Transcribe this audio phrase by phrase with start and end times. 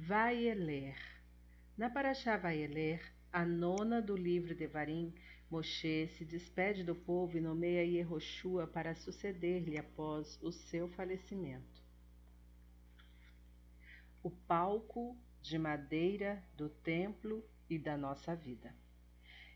[0.00, 0.96] Vaieler.
[1.76, 3.02] Na Paraxá Vaieler,
[3.32, 5.12] a nona do livro de Varim,
[5.50, 11.82] Moshe se despede do povo e nomeia Yehoshua para suceder-lhe após o seu falecimento.
[14.22, 18.72] O palco de madeira do templo e da nossa vida.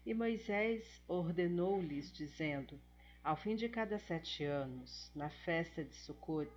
[0.04, 2.80] E Moisés ordenou-lhes, dizendo:
[3.22, 6.50] Ao fim de cada sete anos, na festa de Sucot,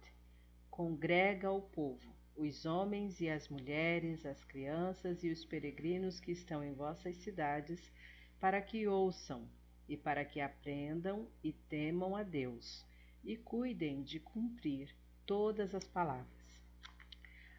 [0.71, 6.63] congrega o povo os homens e as mulheres, as crianças e os peregrinos que estão
[6.63, 7.91] em vossas cidades,
[8.39, 9.47] para que ouçam
[9.87, 12.85] e para que aprendam e temam a Deus
[13.23, 14.93] e cuidem de cumprir
[15.25, 16.27] todas as palavras.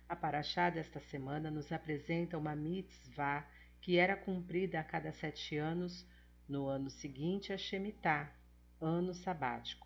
[0.09, 3.49] A Paraxá desta semana nos apresenta uma mitzvah
[3.81, 6.07] que era cumprida a cada sete anos,
[6.49, 8.33] no ano seguinte a Shemitah,
[8.81, 9.86] ano sabático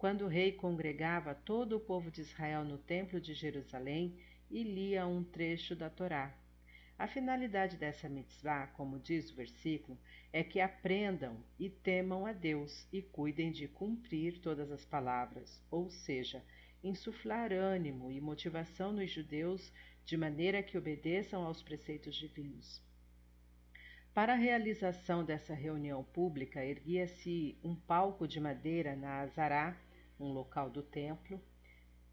[0.00, 4.16] quando o rei congregava todo o povo de Israel no Templo de Jerusalém
[4.50, 6.34] e lia um trecho da Torá.
[6.98, 9.98] A finalidade dessa mitzvah, como diz o versículo,
[10.32, 15.90] é que aprendam e temam a Deus e cuidem de cumprir todas as palavras, ou
[15.90, 16.42] seja,
[16.82, 19.70] insuflar ânimo e motivação nos judeus
[20.06, 22.82] de maneira que obedeçam aos preceitos divinos.
[24.14, 29.76] Para a realização dessa reunião pública, erguia-se um palco de madeira na Azará,
[30.20, 31.40] um local do templo,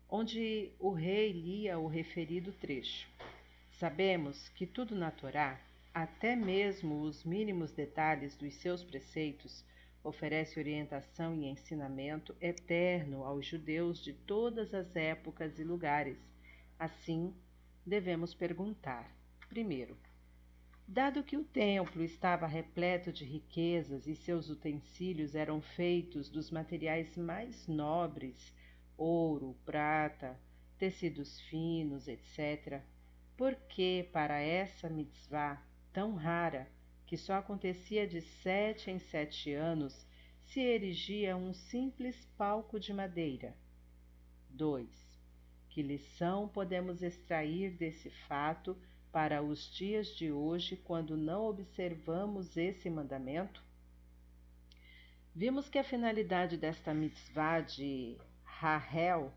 [0.10, 3.08] onde o rei lia o referido trecho.
[3.72, 5.60] Sabemos que tudo na Torá,
[5.94, 9.64] até mesmo os mínimos detalhes dos seus preceitos,
[10.04, 16.18] oferece orientação e ensinamento eterno aos judeus de todas as épocas e lugares.
[16.80, 17.34] Assim,
[17.86, 19.12] devemos perguntar:
[19.50, 19.98] primeiro,
[20.90, 27.18] Dado que o templo estava repleto de riquezas e seus utensílios eram feitos dos materiais
[27.18, 28.54] mais nobres,
[28.96, 30.40] ouro, prata,
[30.78, 32.82] tecidos finos, etc.,
[33.36, 36.72] por que para essa mitzvah tão rara,
[37.06, 40.08] que só acontecia de sete em sete anos,
[40.40, 43.54] se erigia um simples palco de madeira?
[44.50, 44.90] 2.
[45.70, 48.76] Que lição podemos extrair desse fato
[49.12, 53.64] para os dias de hoje quando não observamos esse mandamento?
[55.36, 59.32] Vimos que a finalidade desta mitzvah de Rahel,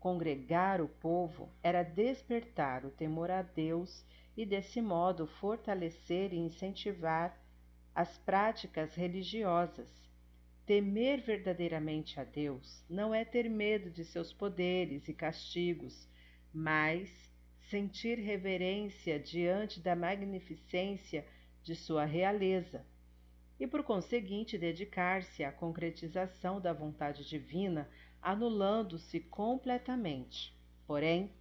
[0.00, 4.04] congregar o povo, era despertar o temor a Deus
[4.36, 7.38] e, desse modo, fortalecer e incentivar
[7.94, 9.88] as práticas religiosas.
[10.66, 16.08] Temer verdadeiramente a Deus não é ter medo de seus poderes e castigos,
[16.52, 17.25] mas
[17.70, 21.26] sentir reverência diante da magnificência
[21.62, 22.84] de sua realeza
[23.58, 27.88] e, por conseguinte, dedicar-se à concretização da vontade divina,
[28.22, 30.54] anulando-se completamente.
[30.86, 31.32] Porém,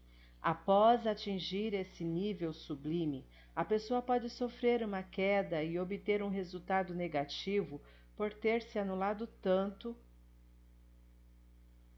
[0.41, 3.25] após atingir esse nível sublime,
[3.55, 7.79] a pessoa pode sofrer uma queda e obter um resultado negativo
[8.15, 9.95] por ter se anulado tanto.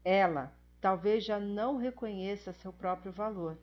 [0.04, 3.58] Ela talvez já não reconheça seu próprio valor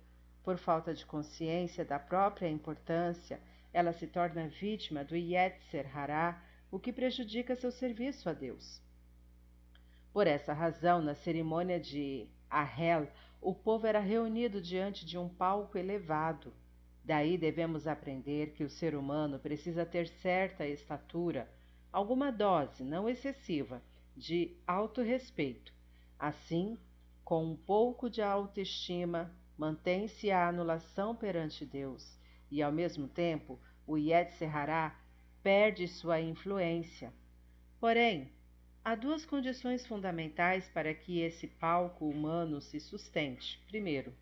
[0.45, 3.41] por falta de consciência da própria importância,
[3.73, 6.39] ela se torna vítima do Yetzer Hará,
[6.71, 8.79] o que prejudica seu serviço a Deus.
[10.13, 13.07] Por essa razão, na cerimônia de Ahel,
[13.41, 16.53] o povo era reunido diante de um palco elevado.
[17.03, 21.51] Daí devemos aprender que o ser humano precisa ter certa estatura,
[21.91, 23.81] alguma dose, não excessiva,
[24.15, 25.73] de autorrespeito.
[26.19, 26.77] Assim,
[27.23, 32.19] com um pouco de autoestima, mantém-se a anulação perante Deus,
[32.51, 34.51] e ao mesmo tempo o Yetzer
[35.43, 37.13] perde sua influência.
[37.79, 38.31] Porém,
[38.83, 43.61] há duas condições fundamentais para que esse palco humano se sustente.
[43.67, 44.13] Primeiro,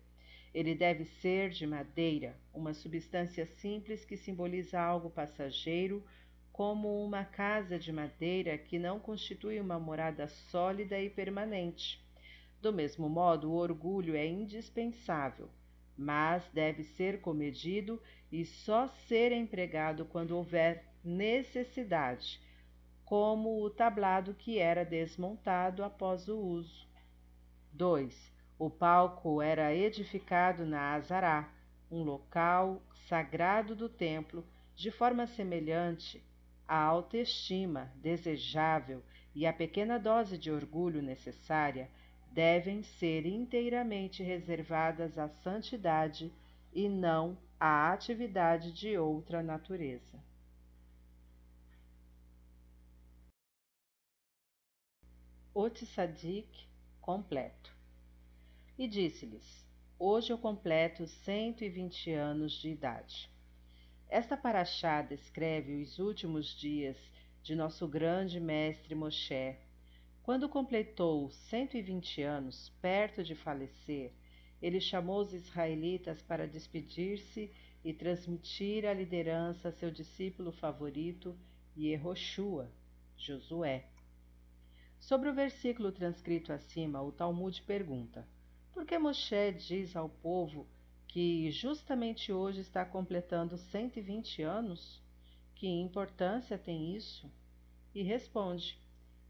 [0.52, 6.04] ele deve ser de madeira, uma substância simples que simboliza algo passageiro,
[6.52, 12.03] como uma casa de madeira que não constitui uma morada sólida e permanente.
[12.64, 15.50] Do mesmo modo, o orgulho é indispensável,
[15.94, 18.00] mas deve ser comedido
[18.32, 22.40] e só ser empregado quando houver necessidade,
[23.04, 26.88] como o tablado que era desmontado após o uso.
[27.70, 28.32] 2.
[28.58, 31.52] O palco era edificado na Azará,
[31.90, 34.42] um local sagrado do templo,
[34.74, 36.24] de forma semelhante
[36.66, 39.02] à autoestima desejável
[39.34, 41.90] e à pequena dose de orgulho necessária
[42.34, 46.32] devem ser inteiramente reservadas à santidade
[46.72, 50.18] e não à atividade de outra natureza.
[55.54, 56.66] O Tzadik
[57.00, 57.72] completo.
[58.76, 59.64] E disse-lhes:
[59.96, 63.30] Hoje eu completo 120 anos de idade.
[64.08, 66.96] Esta paraxá descreve os últimos dias
[67.44, 69.56] de nosso grande mestre Moshe.
[70.24, 74.10] Quando completou 120 anos, perto de falecer,
[74.62, 77.52] ele chamou os israelitas para despedir-se
[77.84, 81.36] e transmitir a liderança a seu discípulo favorito,
[81.76, 82.72] Yehoshua,
[83.18, 83.84] Josué.
[84.98, 88.26] Sobre o versículo transcrito acima, o Talmud pergunta:
[88.72, 90.66] Por que Moshe diz ao povo
[91.06, 95.02] que justamente hoje está completando 120 anos?
[95.54, 97.30] Que importância tem isso?
[97.94, 98.82] E responde: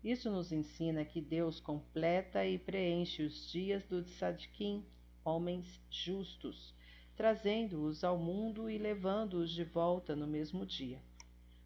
[0.05, 4.85] Isso nos ensina que Deus completa e preenche os dias do tzadikim,
[5.25, 6.75] homens justos,
[7.17, 11.01] trazendo-os ao mundo e levando-os de volta no mesmo dia.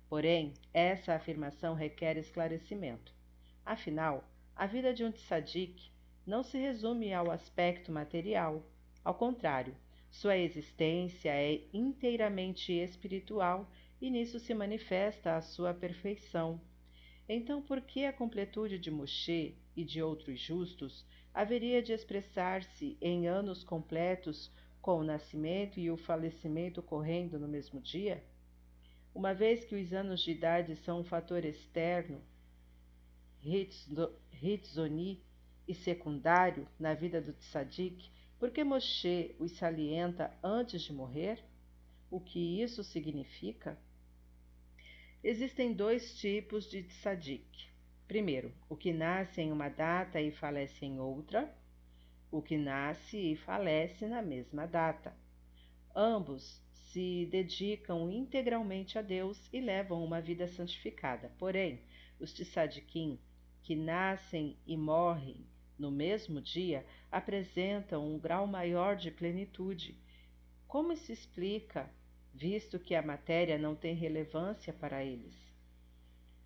[0.08, 3.12] Porém, essa afirmação requer esclarecimento.
[3.66, 4.22] Afinal,
[4.54, 5.90] a vida de um tzadik
[6.24, 8.64] não se resume ao aspecto material.
[9.04, 9.74] Ao contrário,
[10.10, 13.68] sua existência é inteiramente espiritual
[14.00, 16.60] e nisso se manifesta a sua perfeição.
[17.28, 21.04] Então, por que a completude de Moshe e de outros justos
[21.34, 27.80] haveria de expressar-se em anos completos com o nascimento e o falecimento ocorrendo no mesmo
[27.80, 28.24] dia?
[29.14, 32.22] Uma vez que os anos de idade são um fator externo,
[34.42, 35.22] Hitzoni
[35.66, 41.44] e secundário na vida do tzadik, porque Moshe os salienta antes de morrer?
[42.10, 43.78] O que isso significa?
[45.22, 47.68] Existem dois tipos de tzadik.
[48.06, 51.52] Primeiro, o que nasce em uma data e falece em outra,
[52.30, 55.12] o que nasce e falece na mesma data.
[55.94, 61.32] Ambos se dedicam integralmente a Deus e levam uma vida santificada.
[61.36, 61.82] Porém,
[62.20, 63.18] os tzadikim
[63.64, 65.44] que nascem e morrem
[65.76, 69.98] no mesmo dia apresentam um grau maior de plenitude.
[70.68, 71.90] Como se explica,
[72.38, 75.36] visto que a matéria não tem relevância para eles?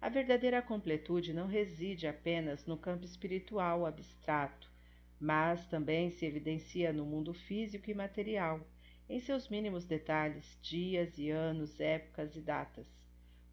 [0.01, 4.73] A verdadeira completude não reside apenas no campo espiritual abstrato,
[5.21, 8.67] mas também se evidencia no mundo físico e material,
[9.07, 12.87] em seus mínimos detalhes, dias e anos, épocas e datas.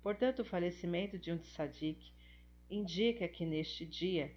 [0.02, 2.10] Portanto, o falecimento de um tzadik
[2.70, 4.32] indica que neste dia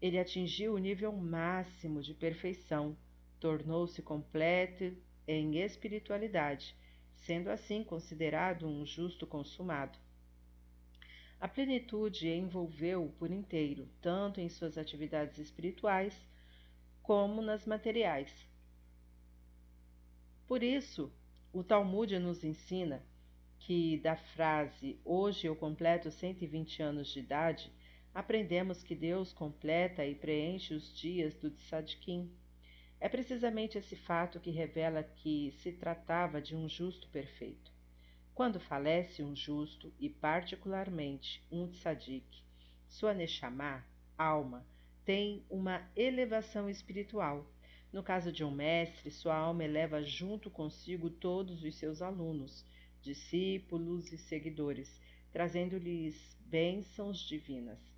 [0.00, 2.96] ele atingiu o nível máximo de perfeição,
[3.40, 6.76] tornou-se completo em espiritualidade,
[7.20, 9.98] sendo assim considerado um justo consumado.
[11.40, 16.14] A plenitude envolveu-o por inteiro, tanto em suas atividades espirituais
[17.02, 18.30] como nas materiais.
[20.46, 21.12] Por isso,
[21.52, 23.02] o Talmud nos ensina
[23.60, 27.72] que da frase Hoje eu completo 120 anos de idade,
[28.14, 32.30] aprendemos que Deus completa e preenche os dias do Tzadkim.
[33.00, 37.72] É precisamente esse fato que revela que se tratava de um justo perfeito.
[38.34, 42.42] Quando falece um justo, e particularmente um tzadik,
[42.86, 43.82] sua neshama,
[44.18, 44.66] alma,
[45.04, 47.50] tem uma elevação espiritual.
[47.90, 52.64] No caso de um mestre, sua alma eleva junto consigo todos os seus alunos,
[53.00, 55.00] discípulos e seguidores,
[55.32, 57.89] trazendo-lhes bênçãos divinas.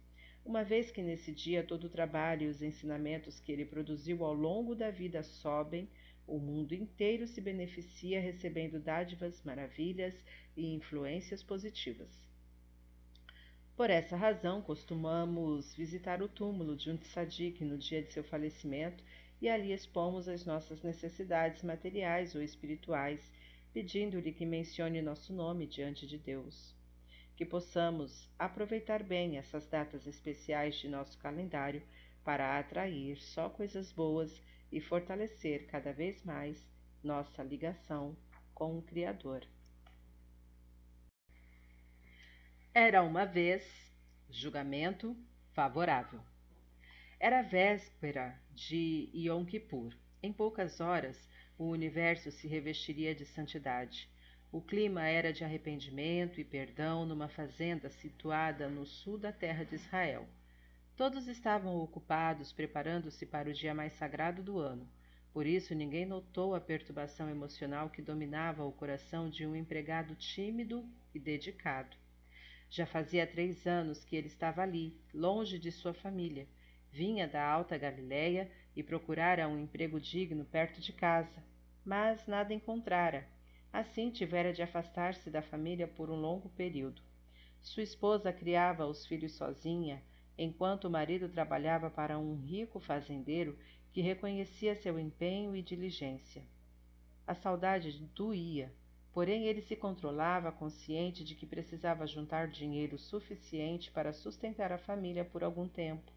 [0.45, 4.35] Uma vez que nesse dia todo o trabalho e os ensinamentos que ele produziu ao
[4.35, 5.89] longo da vida sobem,
[6.27, 10.15] o mundo inteiro se beneficia recebendo dádivas, maravilhas
[10.57, 12.11] e influências positivas.
[13.77, 19.03] Por essa razão, costumamos visitar o túmulo de um tzadik no dia de seu falecimento
[19.41, 23.31] e ali expomos as nossas necessidades materiais ou espirituais
[23.73, 26.75] pedindo-lhe que mencione nosso nome diante de Deus.
[27.43, 31.83] Que possamos aproveitar bem essas datas especiais de nosso calendário
[32.23, 36.65] para atrair só coisas boas e fortalecer cada vez mais
[37.03, 38.17] nossa ligação
[38.55, 39.45] com o Criador.
[42.73, 43.93] Era uma vez
[44.31, 45.17] julgamento
[45.53, 46.21] favorável.
[47.19, 49.93] Era véspera de Yom Kippur.
[50.23, 54.12] Em poucas horas, o universo se revestiria de santidade.
[54.53, 59.77] O clima era de arrependimento e perdão numa fazenda situada no sul da terra de
[59.77, 60.29] Israel.
[60.95, 64.87] Todos estavam ocupados preparando-se para o dia mais sagrado do ano.
[65.33, 70.87] Por isso, ninguém notou a perturbação emocional que dominava o coração de um empregado tímido
[71.15, 71.97] e dedicado.
[72.69, 76.47] Já fazia três anos que ele estava ali, longe de sua família.
[76.91, 81.43] Vinha da Alta Galiléia e procurara um emprego digno perto de casa,
[81.83, 83.27] mas nada encontrara.
[83.73, 87.01] Assim tivera de afastar-se da família por um longo período.
[87.63, 90.03] Sua esposa criava os filhos sozinha,
[90.37, 93.59] enquanto o marido trabalhava para um rico fazendeiro
[93.91, 96.43] que reconhecia seu empenho e diligência.
[97.27, 98.71] A saudade doía,
[99.11, 105.25] porém ele se controlava, consciente de que precisava juntar dinheiro suficiente para sustentar a família
[105.25, 106.13] por algum tempo.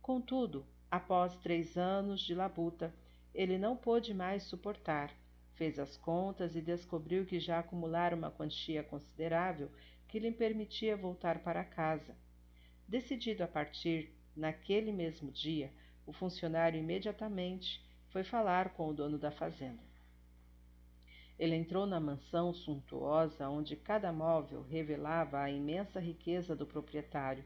[0.00, 2.94] Contudo, após três anos de labuta,
[3.34, 5.12] ele não pôde mais suportar.
[5.58, 9.68] Fez as contas e descobriu que já acumulara uma quantia considerável
[10.06, 12.16] que lhe permitia voltar para casa.
[12.86, 15.72] Decidido a partir naquele mesmo dia,
[16.06, 19.82] o funcionário imediatamente foi falar com o dono da fazenda.
[21.36, 27.44] Ele entrou na mansão suntuosa onde cada móvel revelava a imensa riqueza do proprietário.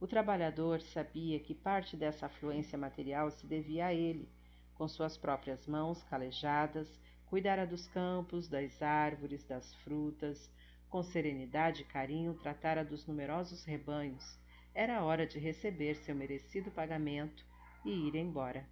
[0.00, 4.26] O trabalhador sabia que parte dessa afluência material se devia a ele.
[4.74, 7.01] Com suas próprias mãos calejadas,
[7.32, 10.52] cuidara dos campos, das árvores, das frutas,
[10.90, 14.38] com serenidade e carinho tratara dos numerosos rebanhos.
[14.74, 17.42] Era hora de receber seu merecido pagamento
[17.86, 18.68] e ir embora.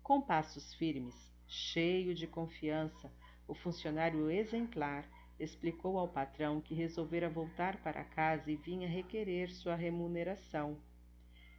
[0.00, 1.16] Com passos firmes,
[1.48, 3.12] cheio de confiança,
[3.48, 5.04] o funcionário exemplar
[5.36, 10.80] explicou ao patrão que resolvera voltar para casa e vinha requerer sua remuneração.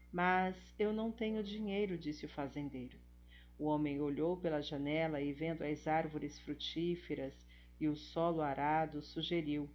[0.09, 2.97] Mas eu não tenho dinheiro, disse o fazendeiro.
[3.57, 7.33] O homem olhou pela janela e, vendo as árvores frutíferas
[7.79, 9.69] e o solo arado, sugeriu: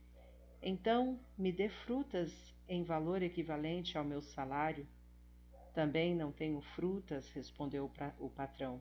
[0.62, 2.32] Então me dê frutas
[2.68, 4.86] em valor equivalente ao meu salário.
[5.72, 8.80] Também não tenho frutas, respondeu o patrão.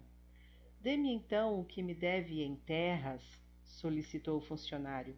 [0.81, 3.21] Dê-me então o que me deve em terras,
[3.63, 5.15] solicitou o funcionário.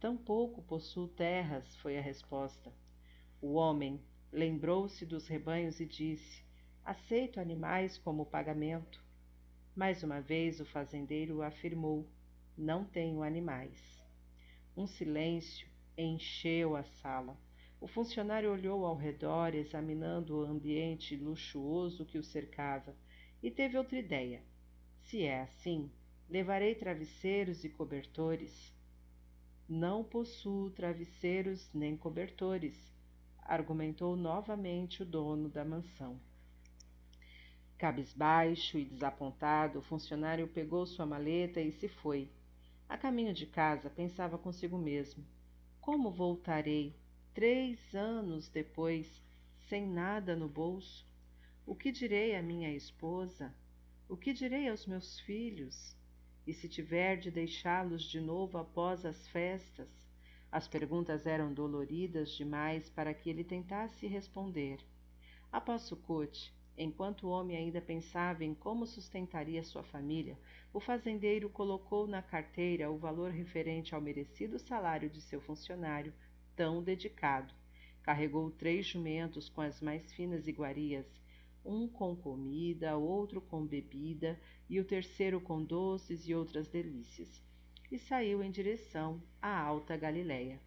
[0.00, 2.72] Tampouco possuo terras, foi a resposta.
[3.40, 4.00] O homem
[4.30, 6.44] lembrou-se dos rebanhos e disse:
[6.88, 9.04] Aceito animais como pagamento.
[9.76, 12.08] Mais uma vez o fazendeiro afirmou:
[12.56, 13.78] Não tenho animais.
[14.74, 15.68] Um silêncio
[15.98, 17.36] encheu a sala.
[17.78, 22.96] O funcionário olhou ao redor, examinando o ambiente luxuoso que o cercava,
[23.42, 24.42] e teve outra ideia.
[25.02, 25.92] Se é assim,
[26.26, 28.74] levarei travesseiros e cobertores.
[29.68, 32.90] Não possuo travesseiros nem cobertores,
[33.42, 36.18] argumentou novamente o dono da mansão.
[37.78, 42.28] Cabisbaixo e desapontado, o funcionário pegou sua maleta e se foi.
[42.88, 45.24] A caminho de casa, pensava consigo mesmo:
[45.80, 46.92] como voltarei?
[47.32, 49.22] três anos depois,
[49.68, 51.06] sem nada no bolso?
[51.64, 53.54] O que direi à minha esposa?
[54.08, 55.96] O que direi aos meus filhos?
[56.44, 59.88] E se tiver de deixá-los de novo após as festas?
[60.50, 64.80] As perguntas eram doloridas demais para que ele tentasse responder.
[65.52, 70.38] Após Sucote, enquanto o homem ainda pensava em como sustentaria sua família,
[70.72, 76.14] o fazendeiro colocou na carteira o valor referente ao merecido salário de seu funcionário
[76.54, 77.52] tão dedicado.
[78.02, 81.06] Carregou três jumentos com as mais finas iguarias,
[81.64, 87.42] um com comida, outro com bebida e o terceiro com doces e outras delícias,
[87.90, 90.60] e saiu em direção à Alta Galiléia.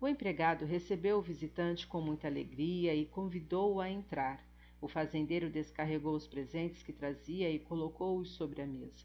[0.00, 4.40] O empregado recebeu o visitante com muita alegria e convidou-o a entrar.
[4.80, 9.04] O fazendeiro descarregou os presentes que trazia e colocou-os sobre a mesa.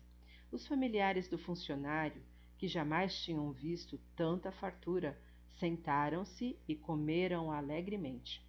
[0.51, 2.21] Os familiares do funcionário
[2.63, 5.19] que jamais tinham visto tanta fartura,
[5.59, 8.41] sentaram-se e comeram alegremente.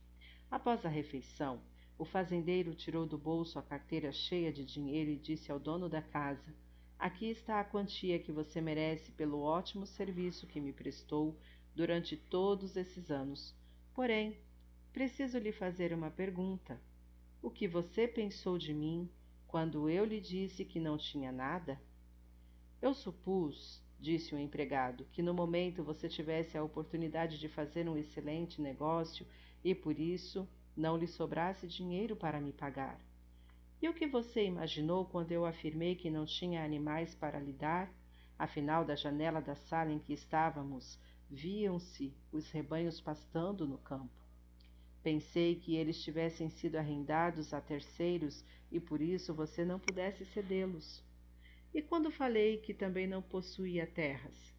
[0.51, 1.61] Após a refeição,
[1.99, 6.01] o fazendeiro tirou do bolso a carteira cheia de dinheiro e disse ao dono da
[6.01, 6.55] casa:
[6.97, 11.37] Aqui está a quantia que você merece pelo ótimo serviço que me prestou
[11.75, 13.55] durante todos esses anos.
[13.95, 14.39] Porém,
[14.93, 16.81] preciso lhe fazer uma pergunta.
[17.43, 19.11] O que você pensou de mim
[19.47, 21.81] quando eu lhe disse que não tinha nada?
[22.81, 27.97] Eu supus disse o empregado, que no momento você tivesse a oportunidade de fazer um
[27.97, 29.27] excelente negócio
[29.65, 33.01] e por isso não lhe sobrasse dinheiro para me pagar.
[33.81, 37.91] E o que você imaginou quando eu afirmei que não tinha animais para lhe dar?
[38.39, 40.99] Afinal, da janela da sala em que estávamos,
[41.35, 44.25] viam-se os rebanhos pastando no campo.
[45.03, 51.05] Pensei que eles tivessem sido arrendados a terceiros e por isso você não pudesse cedê-los.
[51.75, 54.55] E quando falei que também não possuía terras?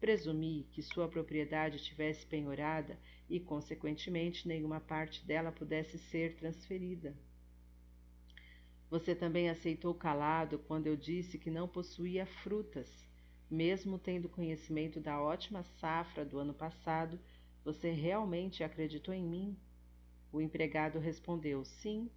[0.00, 2.98] Presumi que sua propriedade tivesse penhorada
[3.30, 7.16] e, consequentemente, nenhuma parte dela pudesse ser transferida.
[8.90, 13.05] Você também aceitou calado quando eu disse que não possuía frutas.
[13.50, 17.18] Mesmo tendo conhecimento da ótima safra do ano passado,
[17.64, 19.56] você realmente acreditou em mim?
[20.32, 22.10] O empregado respondeu: Sim,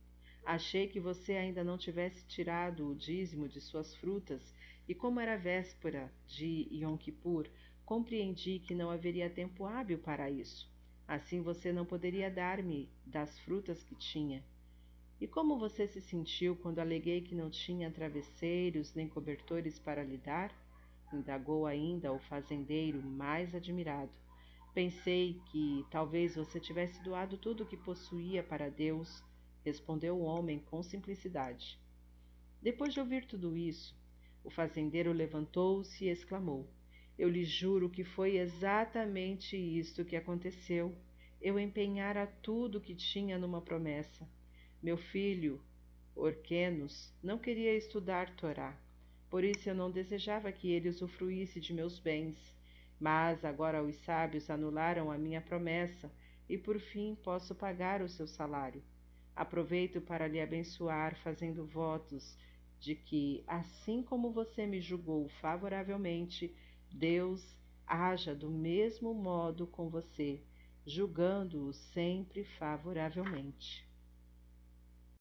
[0.45, 4.41] Achei que você ainda não tivesse tirado o dízimo de suas frutas,
[4.87, 7.47] e como era véspera de Yom Kippur,
[7.85, 10.67] compreendi que não haveria tempo hábil para isso.
[11.07, 14.43] Assim você não poderia dar-me das frutas que tinha.
[15.21, 20.17] E como você se sentiu quando aleguei que não tinha travesseiros nem cobertores para lhe
[20.17, 20.51] dar?
[21.13, 24.11] Indagou ainda o fazendeiro, mais admirado.
[24.73, 29.23] Pensei que talvez você tivesse doado tudo o que possuía para Deus,
[29.65, 31.79] respondeu o homem com simplicidade.
[32.61, 33.97] Depois de ouvir tudo isso,
[34.43, 36.69] o fazendeiro levantou-se e exclamou:
[37.17, 40.95] Eu lhe juro que foi exatamente isto que aconteceu.
[41.41, 44.29] Eu empenhara tudo o que tinha numa promessa.
[44.81, 45.61] Meu filho,
[46.15, 48.77] Orquenos, não queria estudar Torá.
[49.29, 52.37] Por isso eu não desejava que ele usufruísse de meus bens.
[52.99, 56.11] Mas agora os sábios anularam a minha promessa
[56.49, 58.83] e por fim posso pagar o seu salário.
[59.35, 62.37] Aproveito para lhe abençoar, fazendo votos
[62.79, 66.53] de que, assim como você me julgou favoravelmente,
[66.91, 67.55] Deus
[67.85, 70.41] haja do mesmo modo com você,
[70.85, 73.88] julgando-o sempre favoravelmente.